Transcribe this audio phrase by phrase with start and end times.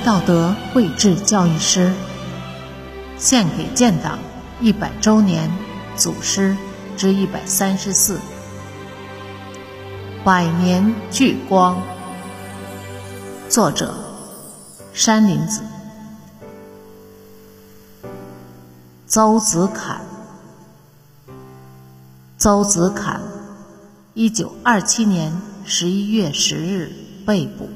[0.00, 1.92] 道德绘制教育师，
[3.18, 4.18] 献给建党
[4.60, 5.50] 一百周年
[5.96, 6.56] 祖师
[6.96, 8.18] 之一百三十四。
[10.24, 11.80] 百年聚光，
[13.48, 13.94] 作者
[14.92, 15.62] 山林子。
[19.06, 20.00] 邹子侃，
[22.36, 23.20] 邹子侃，
[24.14, 25.32] 一九二七年
[25.64, 26.92] 十一月十日
[27.24, 27.68] 被捕。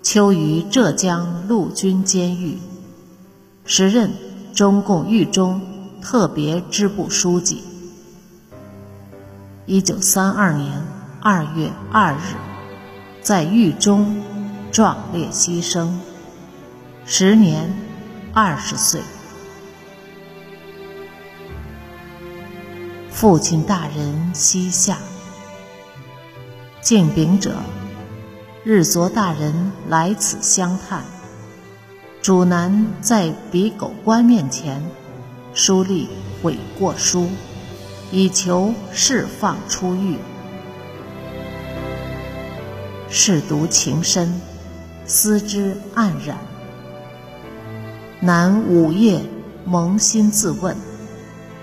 [0.00, 2.58] 囚于浙江陆军监狱，
[3.64, 4.10] 时任
[4.54, 5.60] 中共狱中
[6.00, 7.62] 特别支部书记。
[9.66, 10.82] 一九三二年
[11.20, 12.36] 二月二日，
[13.20, 14.22] 在狱中
[14.72, 15.92] 壮烈牺牲，
[17.04, 17.70] 时年
[18.32, 19.02] 二十岁。
[23.10, 24.96] 父亲大人膝下，
[26.80, 27.52] 敬禀者。
[28.70, 31.02] 日昨大人来此相探，
[32.20, 34.84] 主南在比狗官面前
[35.54, 36.06] 书立
[36.42, 37.28] 悔过书，
[38.12, 40.18] 以求释放出狱。
[43.08, 44.38] 试读情深，
[45.06, 46.36] 思之黯然。
[48.20, 49.22] 南午夜
[49.66, 50.76] 扪心自问：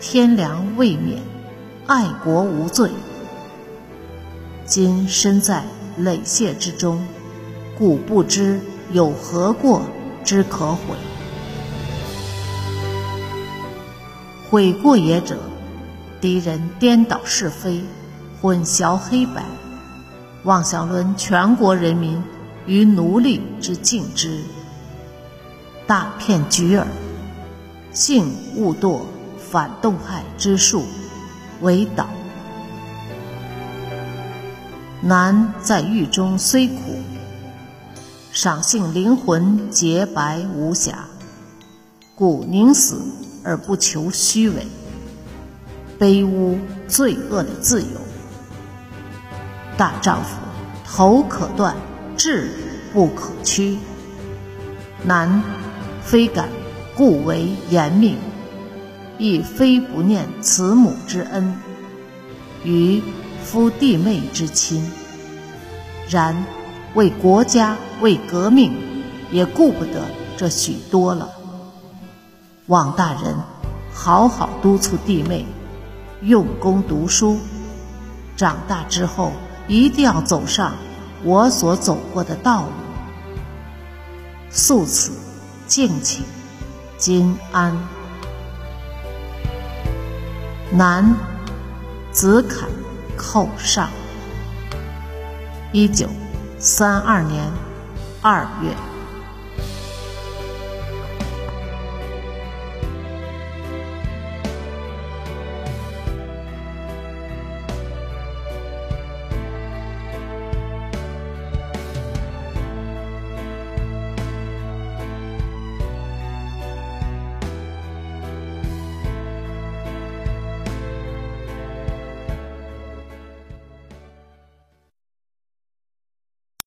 [0.00, 1.20] 天良未免，
[1.86, 2.90] 爱国无罪。
[4.64, 5.64] 今身在。
[5.96, 7.06] 累谢之中，
[7.78, 8.60] 故不知
[8.92, 9.82] 有何过
[10.24, 10.96] 之可悔。
[14.50, 15.38] 悔过也者，
[16.20, 17.82] 敌人颠倒是非，
[18.40, 19.44] 混淆黑白，
[20.44, 22.22] 妄想沦全国人民
[22.66, 24.40] 于奴隶之境之，
[25.86, 26.86] 大骗局耳。
[27.92, 29.02] 幸勿堕
[29.38, 30.84] 反动派之术，
[31.60, 32.08] 为导。
[35.06, 36.80] 男在狱中虽苦，
[38.32, 41.04] 赏幸灵魂洁白无瑕，
[42.14, 43.02] 故宁死
[43.44, 44.66] 而不求虚伪、
[45.98, 48.00] 卑污、罪恶的自由。
[49.76, 50.38] 大丈夫
[50.86, 51.76] 头可断，
[52.16, 52.48] 志
[52.94, 53.76] 不可屈。
[55.02, 55.42] 男
[56.02, 56.48] 非敢
[56.96, 58.16] 故为严命，
[59.18, 61.54] 亦非不念慈母之恩，
[62.64, 63.02] 于。
[63.44, 64.90] 夫弟妹之亲，
[66.08, 66.34] 然
[66.94, 68.72] 为国家、为革命，
[69.30, 70.02] 也顾不得
[70.36, 71.28] 这许多了。
[72.66, 73.36] 望大人
[73.92, 75.44] 好好督促弟妹，
[76.22, 77.38] 用功读书，
[78.34, 79.30] 长大之后
[79.68, 80.74] 一定要走上
[81.22, 82.68] 我所走过的道路。
[84.50, 85.12] 素此，
[85.66, 86.24] 敬请，
[86.96, 87.76] 金安。
[90.72, 91.14] 南，
[92.10, 92.68] 子坎。
[93.16, 93.88] 后上，
[95.72, 96.08] 一九
[96.58, 97.50] 三二年
[98.22, 98.93] 二月。